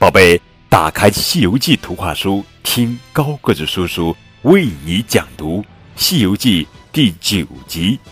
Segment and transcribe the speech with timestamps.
[0.00, 5.60] 宝贝，打开《西游记》图画书，听高个子叔叔为你讲读
[5.94, 7.98] 《西游记》第九集《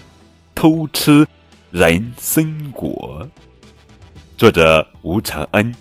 [0.54, 1.26] 偷吃
[1.70, 3.26] 人参果》，
[4.36, 5.74] 作者吴承恩。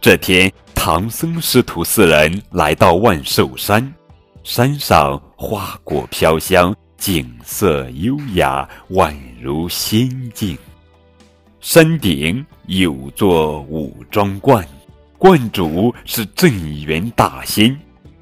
[0.00, 3.94] 这天，唐僧师徒四人来到万寿山，
[4.42, 6.74] 山上花果飘香。
[7.00, 10.56] 景色优雅，宛如仙境。
[11.58, 14.62] 山顶有座五庄观，
[15.16, 17.74] 观主是镇元大仙。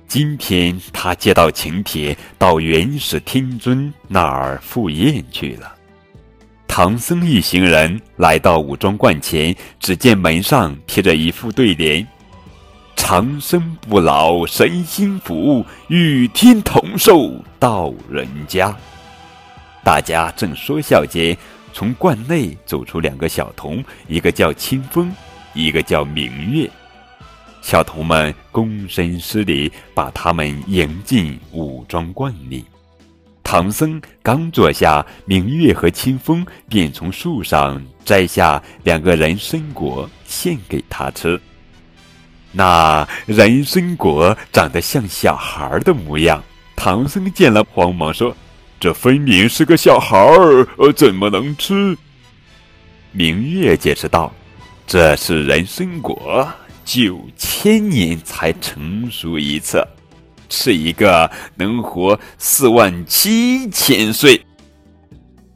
[0.07, 5.75] 今天他接到请帖，到元始天尊那儿赴宴去了。
[6.69, 12.07] 唐僧一行人来到五庄观前，只见门上贴着一副对联。
[12.99, 18.77] 长生不老神仙福，与天同寿到人家。
[19.83, 21.35] 大家正说笑间，
[21.73, 25.11] 从观内走出两个小童，一个叫清风，
[25.55, 26.69] 一个叫明月。
[27.63, 32.65] 小童们躬身施礼，把他们迎进武装观里。
[33.43, 41.41] 唐僧刚坐下，明月和清风便从树上摘下两个人参果，献给他吃。
[42.53, 46.43] 那人参果长得像小孩的模样，
[46.75, 48.35] 唐僧见了，慌忙说
[48.81, 51.97] ：“这分明是个小孩儿，呃，怎么能吃？”
[53.13, 54.33] 明月解释道
[54.87, 56.49] ：“这是人参果，
[56.85, 59.87] 九千年才成熟一次，
[60.49, 64.41] 吃一个能活四万七千岁。”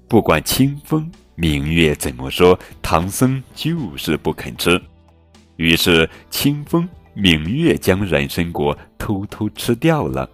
[0.09, 4.79] 不管清风、明月怎么说，唐僧就是不肯吃。
[5.57, 10.29] 于是，清风、明月将人参果偷偷吃掉了。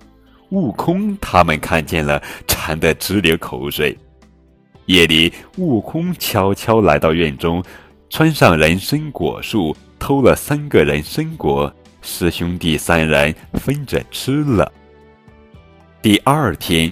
[0.51, 3.97] 悟空他们看见了，馋得直流口水。
[4.87, 7.62] 夜里，悟空悄悄来到院中，
[8.09, 11.71] 穿上人参果树，偷了三个人参果。
[12.01, 14.73] 师兄弟三人分着吃了。
[16.01, 16.91] 第二天，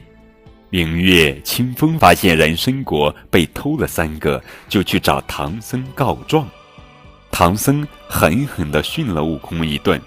[0.68, 6.46] 明月、清风发现人参果被偷了三个，就去找唐僧告状。
[7.38, 10.00] 唐僧狠狠地训了悟空一顿，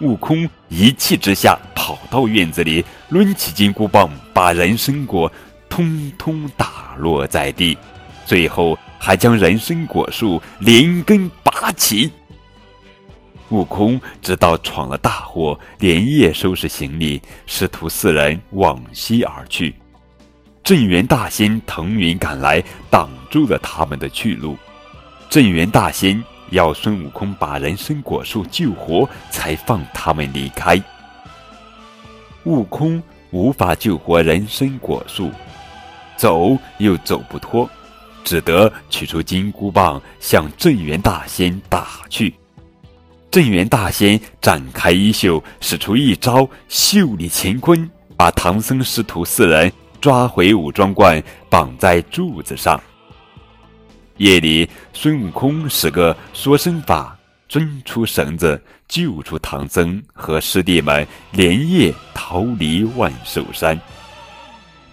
[0.00, 5.30] 悟空一气之下跑到院子里，抡起金箍棒，把人参果
[5.68, 7.78] 通通打落在地，
[8.26, 12.10] 最后还将人参果树连根拔起。
[13.50, 19.72] 悟空知道闯了大祸，连夜收拾行李，师徒四人往西而去。
[20.64, 22.60] 镇元大仙腾云赶来，
[22.90, 24.56] 挡住了他们的去路。
[25.30, 26.20] 镇元大仙。
[26.52, 30.80] 要孙悟空把人参果树救活，才放他们离开。
[32.44, 35.30] 悟空无法救活人参果树，
[36.16, 37.68] 走又走不脱，
[38.22, 42.34] 只得取出金箍棒向镇元大仙打去。
[43.30, 52.78] 镇元大仙展开衣袖，使出一招袖里乾坤，把唐僧师徒四人抓回五庄观，绑在柱子上。
[54.18, 57.18] 夜里，孙悟空使个缩身法，
[57.48, 63.80] 钻出绳子，救出唐僧和师弟们，连夜逃离万寿山。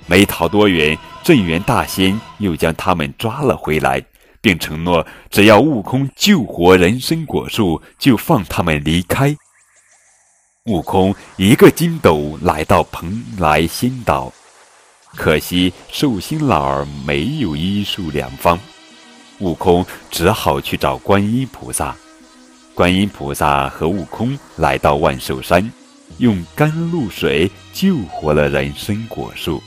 [0.07, 4.03] 没逃多远，镇元大仙又将他们抓了回来，
[4.41, 9.35] 并承诺，只要悟空救活人参果树，就放他们离开。
[10.65, 14.31] 悟空一个筋斗来到蓬莱仙岛，
[15.15, 18.59] 可惜寿星老儿没有医术良方。
[19.39, 21.95] 悟空只好去找观音菩萨。
[22.73, 25.69] 观音菩萨和悟空来到万寿山
[26.19, 29.61] 用甘露水救活了人参果树。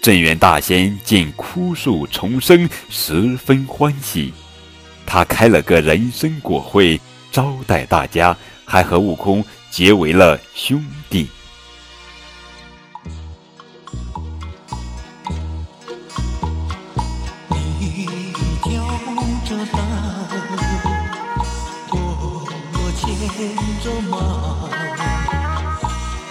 [0.00, 4.32] 镇元大仙见枯树重生十分欢喜。
[5.06, 7.00] 他开了个人参果会
[7.30, 11.28] 招待大家还和悟空结为了兄弟。
[17.78, 18.32] 你
[19.66, 19.76] 担，
[21.90, 23.00] 我牵
[23.82, 24.14] 着马，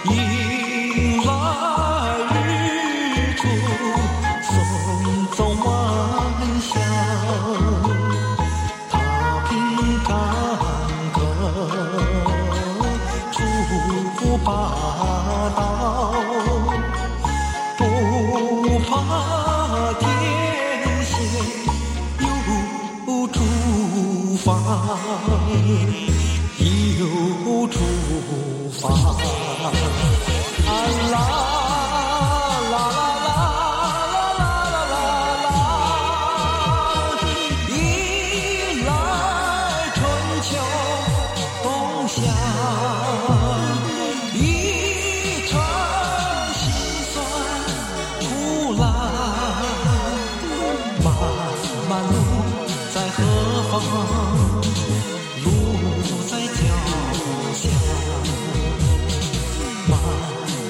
[0.04, 0.10] 迎
[1.24, 1.28] 来
[2.34, 2.36] 日
[3.36, 3.40] 出，
[4.42, 4.52] 送
[5.34, 5.66] 走晚
[6.60, 6.70] 霞。
[8.90, 8.92] 踏
[9.48, 9.50] 平
[10.04, 10.08] 坎
[11.14, 11.16] 坷，
[13.32, 13.36] 祝
[14.16, 14.46] 福八
[15.56, 15.58] 方。
[17.78, 17.82] 不
[18.80, 19.41] 怕。
[24.84, 26.11] 啊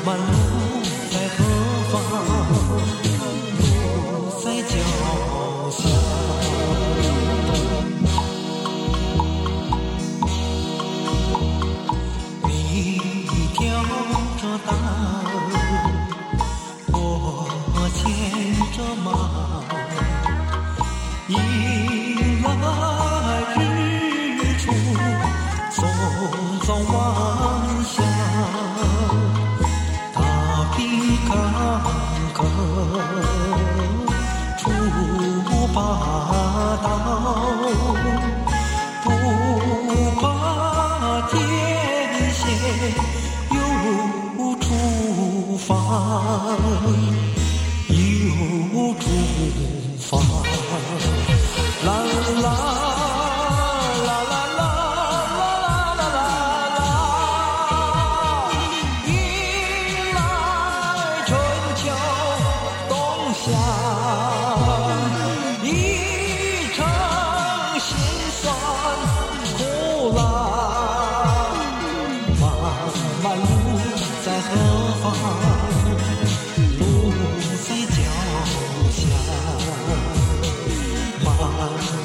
[0.05, 0.42] my love.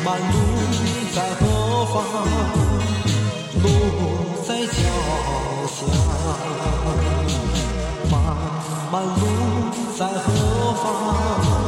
[0.07, 0.33] 漫路
[1.13, 1.42] 在何
[1.88, 1.95] 方？
[3.62, 3.65] 路
[4.48, 4.80] 在脚
[5.68, 5.75] 下。
[8.09, 8.13] 漫
[8.89, 9.21] 漫路
[9.98, 10.25] 在何
[10.75, 11.67] 方？